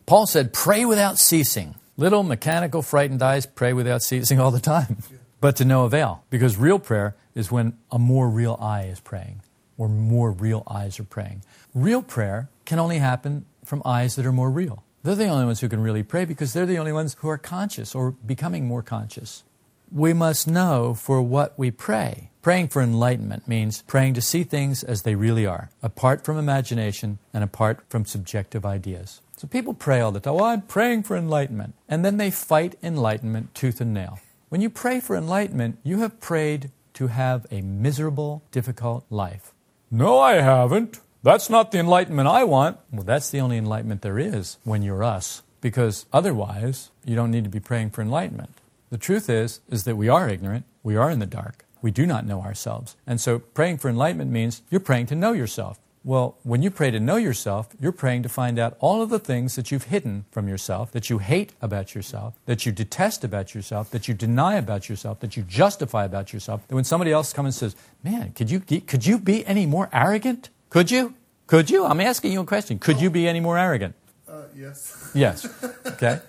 [0.05, 1.77] Paul said, Pray without ceasing.
[1.97, 4.99] Little mechanical, frightened I's pray without ceasing all the time,
[5.41, 9.41] but to no avail, because real prayer is when a more real I is praying,
[9.79, 11.43] or more real I's are praying.
[11.75, 14.83] Real prayer can only happen from I's that are more real.
[15.05, 17.39] They're the only ones who can really pray because they're the only ones who are
[17.39, 19.45] conscious or becoming more conscious
[19.91, 22.31] we must know for what we pray.
[22.43, 27.19] Praying for enlightenment means praying to see things as they really are, apart from imagination
[27.35, 29.21] and apart from subjective ideas.
[29.37, 31.75] So people pray all the time, well, I'm praying for enlightenment.
[31.89, 34.21] And then they fight enlightenment tooth and nail.
[34.49, 39.53] When you pray for enlightenment, you have prayed to have a miserable, difficult life.
[39.91, 41.01] No, I haven't.
[41.23, 42.79] That's not the enlightenment I want.
[42.93, 47.45] Well, that's the only enlightenment there is when you're us, because otherwise, you don't need
[47.45, 48.51] to be praying for enlightenment.
[48.91, 50.65] The truth is, is that we are ignorant.
[50.83, 51.65] We are in the dark.
[51.83, 52.97] We do not know ourselves.
[53.07, 55.79] And so praying for enlightenment means you're praying to know yourself.
[56.05, 59.19] Well, when you pray to know yourself, you're praying to find out all of the
[59.19, 63.57] things that you've hidden from yourself, that you hate about yourself, that you detest about
[63.57, 66.67] yourself, that you deny about yourself, that you justify about yourself.
[66.69, 69.89] That when somebody else comes and says, "Man, could you could you be any more
[69.93, 70.51] arrogant?
[70.71, 71.15] Could you?
[71.49, 71.85] Could you?
[71.85, 72.79] I'm asking you a question.
[72.79, 73.97] Could you be any more arrogant?"
[74.29, 75.11] Uh, yes.
[75.13, 75.47] Yes.
[75.87, 76.21] Okay.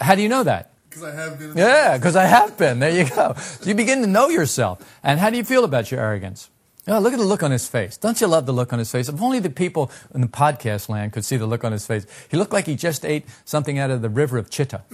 [0.00, 0.72] How do you know that?
[0.96, 1.56] Because I have been.
[1.58, 2.78] Yeah, because I have been.
[2.78, 3.34] There you go.
[3.36, 4.80] So you begin to know yourself.
[5.02, 6.48] And how do you feel about your arrogance?
[6.88, 7.98] Oh, look at the look on his face.
[7.98, 9.10] Don't you love the look on his face?
[9.10, 12.06] If only the people in the podcast land could see the look on his face.
[12.30, 14.84] He looked like he just ate something out of the river of Chitta.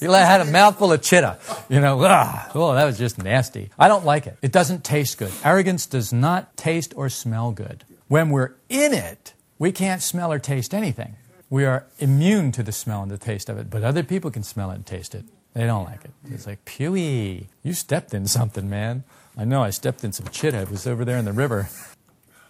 [0.00, 1.38] he had a mouthful of chitta.
[1.68, 3.68] You know, ah, oh, that was just nasty.
[3.78, 4.38] I don't like it.
[4.40, 5.32] It doesn't taste good.
[5.44, 7.84] Arrogance does not taste or smell good.
[8.08, 11.16] When we're in it, we can't smell or taste anything
[11.50, 14.44] we are immune to the smell and the taste of it, but other people can
[14.44, 15.24] smell it and taste it.
[15.52, 16.12] They don't like it.
[16.30, 19.02] It's like, Pewee, you stepped in something, man.
[19.36, 20.62] I know I stepped in some chitta.
[20.62, 21.68] It was over there in the river.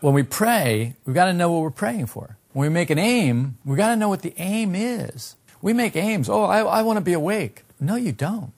[0.00, 2.36] When we pray, we've got to know what we're praying for.
[2.52, 5.36] When we make an aim, we've got to know what the aim is.
[5.62, 6.28] We make aims.
[6.28, 7.62] Oh, I, I want to be awake.
[7.78, 8.52] No, you don't.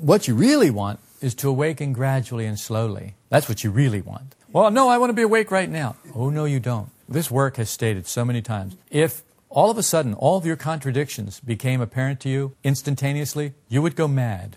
[0.00, 3.14] What you really want is to awaken gradually and slowly.
[3.30, 4.34] That's what you really want.
[4.52, 5.96] Well, no, I want to be awake right now.
[6.14, 6.90] Oh, no, you don't.
[7.08, 8.76] This work has stated so many times.
[8.90, 13.82] If all of a sudden all of your contradictions became apparent to you instantaneously, you
[13.82, 14.56] would go mad.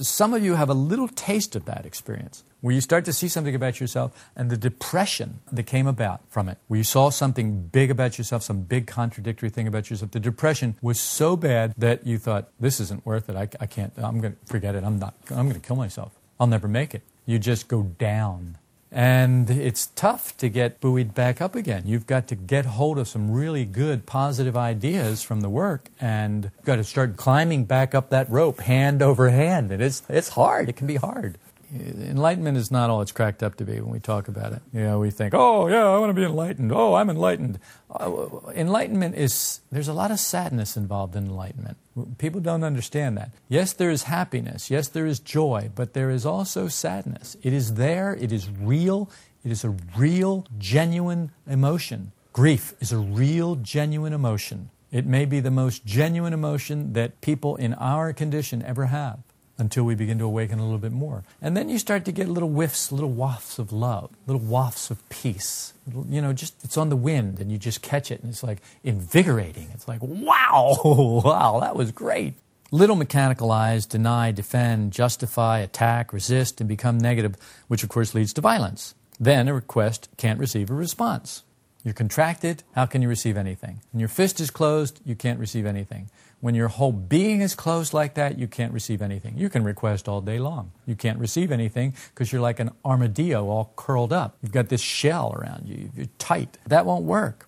[0.00, 3.28] Some of you have a little taste of that experience where you start to see
[3.28, 7.62] something about yourself and the depression that came about from it, where you saw something
[7.68, 10.10] big about yourself, some big contradictory thing about yourself.
[10.10, 13.36] The depression was so bad that you thought, this isn't worth it.
[13.36, 14.84] I, I can't, I'm going to forget it.
[14.84, 16.12] I'm not, I'm going to kill myself.
[16.38, 17.02] I'll never make it.
[17.26, 18.58] You just go down.
[18.92, 21.84] And it's tough to get buoyed back up again.
[21.86, 26.50] You've got to get hold of some really good positive ideas from the work and
[26.64, 29.70] got to start climbing back up that rope hand over hand.
[29.70, 30.68] And it's, it's hard.
[30.68, 31.38] It can be hard
[31.72, 34.62] enlightenment is not all it's cracked up to be when we talk about it.
[34.72, 36.72] You know, we think, oh, yeah, I want to be enlightened.
[36.72, 37.58] Oh, I'm enlightened.
[37.90, 41.76] Uh, enlightenment is, there's a lot of sadness involved in enlightenment.
[42.18, 43.30] People don't understand that.
[43.48, 44.70] Yes, there is happiness.
[44.70, 47.36] Yes, there is joy, but there is also sadness.
[47.42, 49.10] It is there, it is real,
[49.44, 52.12] it is a real, genuine emotion.
[52.32, 54.70] Grief is a real, genuine emotion.
[54.92, 59.20] It may be the most genuine emotion that people in our condition ever have.
[59.60, 61.24] Until we begin to awaken a little bit more.
[61.40, 65.06] And then you start to get little whiffs, little wafts of love, little wafts of
[65.08, 65.74] peace.
[66.08, 68.62] You know, just it's on the wind and you just catch it and it's like
[68.82, 69.68] invigorating.
[69.74, 72.34] It's like, wow, wow, that was great.
[72.72, 77.36] Little mechanical I's deny, defend, justify, attack, resist, and become negative,
[77.68, 78.94] which of course leads to violence.
[79.18, 81.42] Then a request can't receive a response.
[81.82, 83.80] You're contracted, how can you receive anything?
[83.92, 86.10] When your fist is closed, you can't receive anything.
[86.40, 89.36] When your whole being is closed like that, you can't receive anything.
[89.36, 90.72] You can request all day long.
[90.86, 94.36] You can't receive anything because you're like an armadillo all curled up.
[94.42, 95.90] You've got this shell around you.
[95.94, 96.56] You're tight.
[96.66, 97.46] That won't work.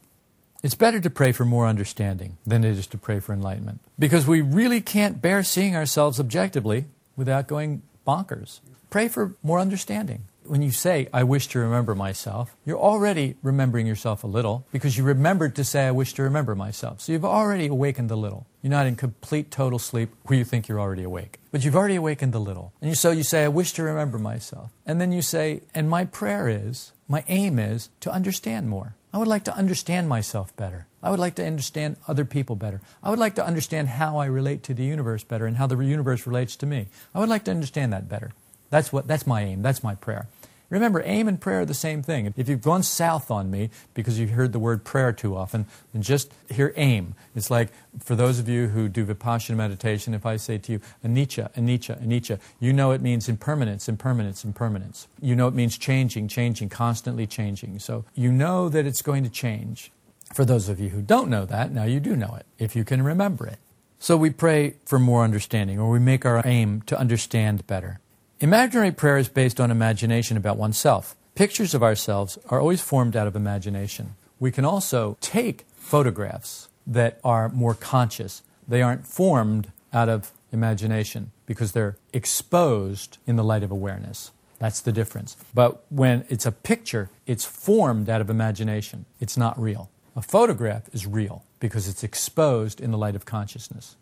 [0.63, 4.27] It's better to pray for more understanding than it is to pray for enlightenment because
[4.27, 6.85] we really can't bear seeing ourselves objectively
[7.17, 8.61] without going bonkers.
[8.89, 13.87] Pray for more understanding when you say, I wish to remember myself, you're already remembering
[13.87, 17.01] yourself a little because you remembered to say, I wish to remember myself.
[17.01, 18.47] So you've already awakened a little.
[18.63, 21.97] You're not in complete total sleep where you think you're already awake, but you've already
[21.97, 22.73] awakened a little.
[22.81, 24.71] And so you say, I wish to remember myself.
[24.87, 28.95] And then you say, and my prayer is, my aim is to understand more.
[29.13, 30.87] I would like to understand myself better.
[31.03, 32.81] I would like to understand other people better.
[33.03, 35.77] I would like to understand how I relate to the universe better and how the
[35.77, 36.87] universe relates to me.
[37.15, 38.33] I would like to understand that better.
[38.73, 39.61] That's, what, that's my aim.
[39.61, 40.29] That's my prayer.
[40.71, 42.33] Remember, aim and prayer are the same thing.
[42.35, 46.01] If you've gone south on me because you've heard the word prayer too often, then
[46.01, 47.15] just hear aim.
[47.37, 47.69] It's like
[48.03, 52.03] for those of you who do Vipassana meditation, if I say to you, anicca, anicca,
[52.03, 55.07] anicca, you know it means impermanence, impermanence, impermanence.
[55.21, 57.79] You know it means changing, changing, constantly changing.
[57.79, 59.93] So you know that it's going to change.
[60.33, 62.85] For those of you who don't know that, now you do know it, if you
[62.85, 63.59] can remember it.
[63.99, 68.01] So we pray for more understanding, or we make our aim to understand better.
[68.43, 71.15] Imaginary prayer is based on imagination about oneself.
[71.37, 74.17] Pictures of ourselves are always formed out of imagination.
[74.41, 78.43] We can also take photographs that are more conscious.
[78.67, 84.33] They aren't formed out of imagination because they're exposed in the light of awareness.
[84.59, 85.37] That's the difference.
[85.55, 89.05] But when it's a picture, it's formed out of imagination.
[89.21, 89.89] It's not real.
[90.17, 93.95] A photograph is real because it's exposed in the light of consciousness.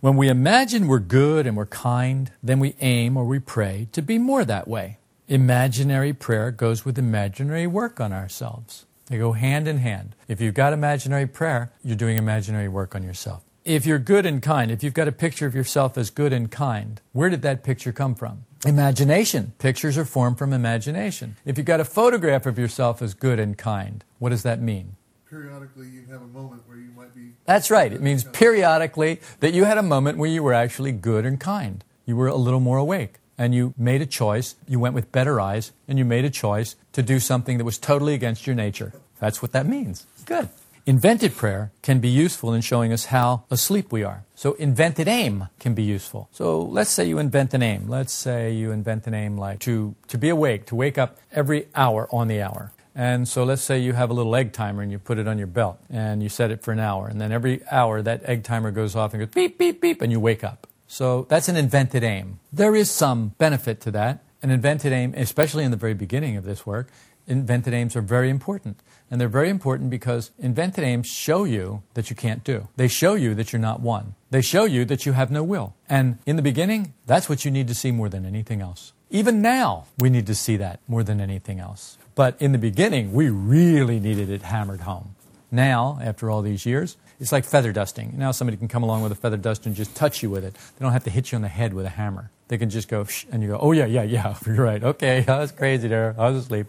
[0.00, 4.00] When we imagine we're good and we're kind, then we aim or we pray to
[4.00, 4.98] be more that way.
[5.26, 8.86] Imaginary prayer goes with imaginary work on ourselves.
[9.06, 10.14] They go hand in hand.
[10.28, 13.42] If you've got imaginary prayer, you're doing imaginary work on yourself.
[13.64, 16.48] If you're good and kind, if you've got a picture of yourself as good and
[16.48, 18.44] kind, where did that picture come from?
[18.64, 19.52] Imagination.
[19.58, 21.34] Pictures are formed from imagination.
[21.44, 24.94] If you've got a photograph of yourself as good and kind, what does that mean?
[25.30, 27.32] Periodically you have a moment where you might be.
[27.44, 27.92] That's right.
[27.92, 31.84] It means periodically that you had a moment where you were actually good and kind.
[32.06, 33.16] You were a little more awake.
[33.36, 36.76] And you made a choice, you went with better I's, and you made a choice
[36.92, 38.92] to do something that was totally against your nature.
[39.20, 40.06] That's what that means.
[40.24, 40.48] Good.
[40.86, 44.24] Invented prayer can be useful in showing us how asleep we are.
[44.34, 46.30] So invented aim can be useful.
[46.32, 47.86] So let's say you invent an aim.
[47.88, 51.68] Let's say you invent an aim like to, to be awake, to wake up every
[51.74, 52.72] hour on the hour.
[52.98, 55.38] And so let's say you have a little egg timer and you put it on
[55.38, 57.06] your belt and you set it for an hour.
[57.06, 60.10] And then every hour that egg timer goes off and goes beep, beep, beep, and
[60.10, 60.66] you wake up.
[60.88, 62.40] So that's an invented aim.
[62.52, 64.24] There is some benefit to that.
[64.42, 66.88] An invented aim, especially in the very beginning of this work,
[67.28, 68.80] invented aims are very important.
[69.12, 72.66] And they're very important because invented aims show you that you can't do.
[72.74, 74.16] They show you that you're not one.
[74.30, 75.76] They show you that you have no will.
[75.88, 78.92] And in the beginning, that's what you need to see more than anything else.
[79.08, 81.96] Even now, we need to see that more than anything else.
[82.18, 85.14] But in the beginning, we really needed it hammered home.
[85.52, 88.14] Now, after all these years, it's like feather dusting.
[88.18, 90.54] Now somebody can come along with a feather duster and just touch you with it.
[90.54, 92.32] They don't have to hit you on the head with a hammer.
[92.48, 94.82] They can just go, and you go, oh, yeah, yeah, yeah, you're right.
[94.82, 96.16] Okay, I was crazy there.
[96.18, 96.66] I was asleep.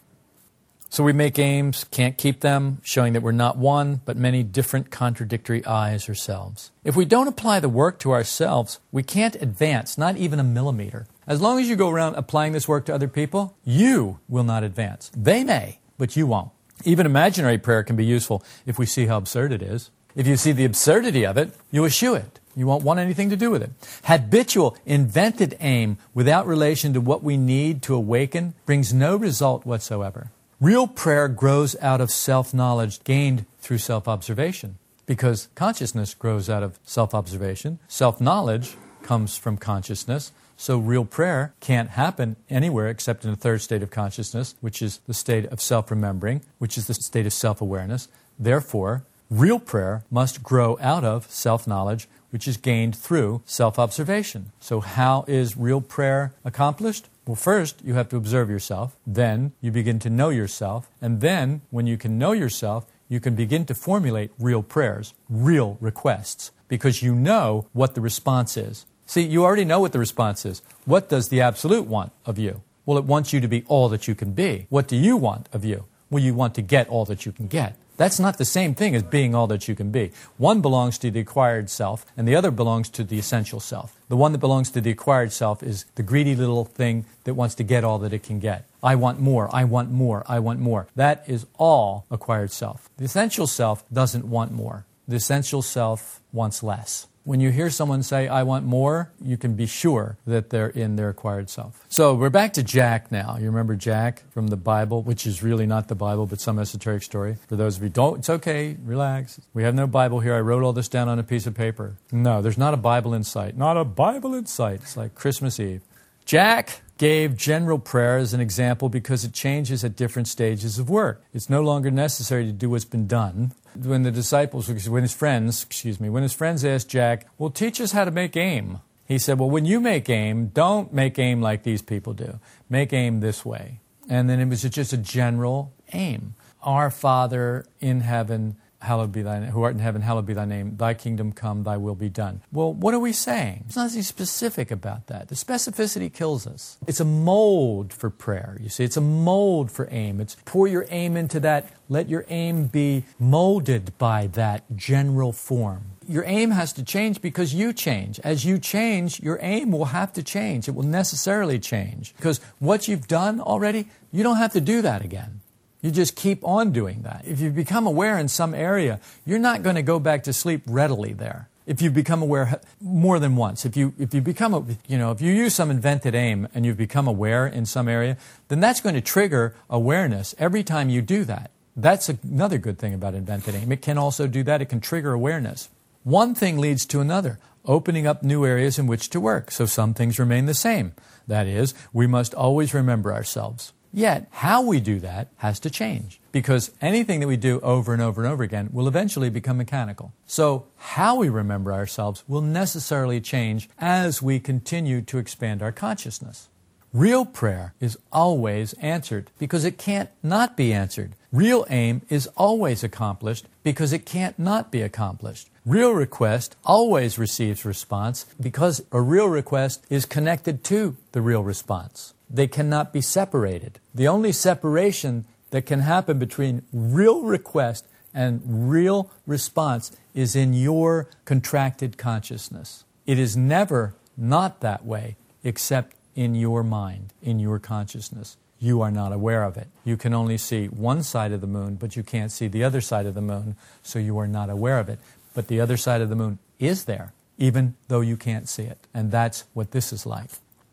[0.91, 4.89] So we make aims, can't keep them, showing that we're not one, but many different
[4.89, 6.71] contradictory I's or selves.
[6.83, 11.05] If we don't apply the work to ourselves, we can't advance, not even a millimeter.
[11.27, 14.63] As long as you go around applying this work to other people, you will not
[14.63, 15.11] advance.
[15.15, 16.49] They may, but you won't.
[16.83, 19.91] Even imaginary prayer can be useful if we see how absurd it is.
[20.15, 22.39] If you see the absurdity of it, you eschew it.
[22.55, 23.69] You won't want anything to do with it.
[24.05, 30.31] Habitual, invented aim without relation to what we need to awaken brings no result whatsoever.
[30.61, 36.63] Real prayer grows out of self knowledge gained through self observation because consciousness grows out
[36.63, 37.79] of self observation.
[37.87, 40.33] Self knowledge comes from consciousness.
[40.57, 44.99] So real prayer can't happen anywhere except in a third state of consciousness, which is
[45.07, 48.09] the state of self remembering, which is the state of self awareness.
[48.37, 54.51] Therefore, real prayer must grow out of self knowledge, which is gained through self observation.
[54.59, 57.07] So, how is real prayer accomplished?
[57.29, 58.97] Well, first, you have to observe yourself.
[59.05, 60.89] Then, you begin to know yourself.
[60.99, 65.77] And then, when you can know yourself, you can begin to formulate real prayers, real
[65.79, 68.87] requests, because you know what the response is.
[69.05, 70.63] See, you already know what the response is.
[70.85, 72.63] What does the absolute want of you?
[72.87, 74.65] Well, it wants you to be all that you can be.
[74.69, 75.85] What do you want of you?
[76.09, 77.75] Well, you want to get all that you can get.
[77.99, 80.13] That's not the same thing as being all that you can be.
[80.37, 83.93] One belongs to the acquired self, and the other belongs to the essential self.
[84.07, 87.55] The one that belongs to the acquired self is the greedy little thing that wants
[87.55, 88.63] to get all that it can get.
[88.81, 90.87] I want more, I want more, I want more.
[90.95, 92.89] That is all acquired self.
[92.95, 94.85] The essential self doesn't want more.
[95.05, 97.05] The essential self wants less.
[97.23, 100.95] When you hear someone say, I want more, you can be sure that they're in
[100.95, 101.85] their acquired self.
[101.89, 103.37] So we're back to Jack now.
[103.37, 107.03] You remember Jack from the Bible, which is really not the Bible, but some esoteric
[107.03, 107.37] story.
[107.47, 109.39] For those of you don't, it's okay, relax.
[109.53, 110.33] We have no Bible here.
[110.33, 111.97] I wrote all this down on a piece of paper.
[112.11, 113.57] No, there's not a Bible in sight.
[113.57, 114.81] Not a Bible in sight.
[114.81, 115.81] It's like Christmas Eve.
[116.25, 121.23] Jack gave general prayer as an example because it changes at different stages of work.
[121.33, 123.53] It's no longer necessary to do what's been done.
[123.75, 127.79] When the disciples, when his friends, excuse me, when his friends asked Jack, well, teach
[127.79, 128.79] us how to make aim.
[129.05, 132.39] He said, well, when you make aim, don't make aim like these people do.
[132.69, 133.79] Make aim this way.
[134.07, 136.35] And then it was just a general aim.
[136.61, 140.77] Our Father in heaven, hallowed be thy who art in heaven, hallowed be thy name.
[140.77, 142.41] Thy kingdom come, thy will be done.
[142.51, 143.65] Well, what are we saying?
[143.65, 145.27] There's nothing specific about that.
[145.27, 146.77] The specificity kills us.
[146.87, 148.83] It's a mold for prayer, you see.
[148.83, 150.19] It's a mold for aim.
[150.21, 151.71] It's pour your aim into that.
[151.89, 155.83] Let your aim be molded by that general form.
[156.07, 158.19] Your aim has to change because you change.
[158.21, 160.67] As you change, your aim will have to change.
[160.67, 162.15] It will necessarily change.
[162.15, 165.41] Because what you've done already, you don't have to do that again.
[165.81, 167.23] You just keep on doing that.
[167.25, 170.61] If you become aware in some area, you're not going to go back to sleep
[170.67, 171.47] readily there.
[171.65, 175.21] If you become aware more than once, if you, if you become, you know, if
[175.21, 178.17] you use some invented aim and you've become aware in some area,
[178.47, 181.51] then that's going to trigger awareness every time you do that.
[181.77, 183.71] That's another good thing about invented aim.
[183.71, 184.61] It can also do that.
[184.61, 185.69] It can trigger awareness.
[186.03, 189.51] One thing leads to another, opening up new areas in which to work.
[189.51, 190.93] So some things remain the same.
[191.27, 193.71] That is, we must always remember ourselves.
[193.91, 198.01] Yet, how we do that has to change because anything that we do over and
[198.01, 200.13] over and over again will eventually become mechanical.
[200.27, 206.49] So, how we remember ourselves will necessarily change as we continue to expand our consciousness.
[206.93, 211.13] Real prayer is always answered because it can't not be answered.
[211.31, 215.49] Real aim is always accomplished because it can't not be accomplished.
[215.65, 222.13] Real request always receives response because a real request is connected to the real response.
[222.29, 223.79] They cannot be separated.
[223.93, 231.09] The only separation that can happen between real request and real response is in your
[231.25, 232.83] contracted consciousness.
[233.05, 238.37] It is never not that way except in your mind, in your consciousness.
[238.59, 239.67] You are not aware of it.
[239.85, 242.81] You can only see one side of the moon, but you can't see the other
[242.81, 244.99] side of the moon, so you are not aware of it.
[245.33, 248.79] But the other side of the moon is there, even though you can't see it.
[248.93, 250.29] And that's what this is like.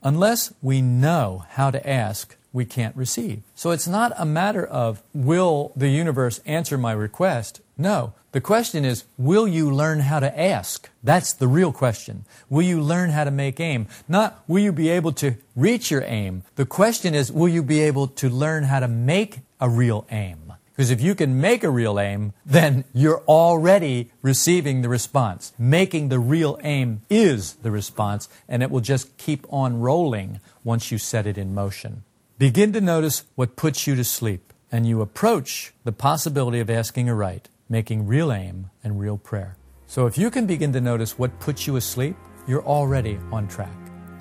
[0.06, 3.42] Unless we know how to ask, we can't receive.
[3.56, 7.60] So it's not a matter of, will the universe answer my request?
[7.76, 8.12] No.
[8.30, 10.88] The question is, will you learn how to ask?
[11.02, 12.24] That's the real question.
[12.48, 13.88] Will you learn how to make aim?
[14.06, 16.44] Not, will you be able to reach your aim?
[16.54, 20.52] The question is, will you be able to learn how to make a real aim?
[20.76, 25.54] Because if you can make a real aim, then you're already receiving the response.
[25.58, 30.92] Making the real aim is the response, and it will just keep on rolling once
[30.92, 32.04] you set it in motion.
[32.38, 37.08] Begin to notice what puts you to sleep, and you approach the possibility of asking
[37.08, 39.56] aright, making real aim and real prayer.
[39.86, 42.16] So if you can begin to notice what puts you asleep,
[42.46, 43.74] you're already on track.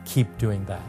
[0.05, 0.87] Keep doing that.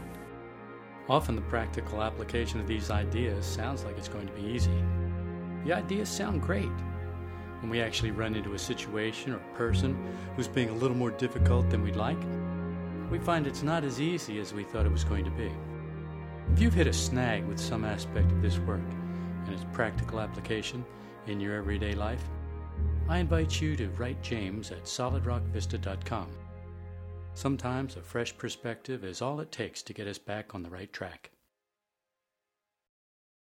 [1.09, 4.71] Often the practical application of these ideas sounds like it's going to be easy.
[5.67, 6.71] The ideas sound great.
[7.59, 10.01] When we actually run into a situation or a person
[10.37, 12.17] who's being a little more difficult than we'd like,
[13.11, 15.51] we find it's not as easy as we thought it was going to be.
[16.53, 18.79] If you've hit a snag with some aspect of this work
[19.43, 20.85] and its practical application
[21.25, 22.23] in your everyday life,
[23.09, 26.29] I invite you to write James at solidrockvista.com.
[27.33, 30.93] Sometimes a fresh perspective is all it takes to get us back on the right
[30.93, 31.31] track.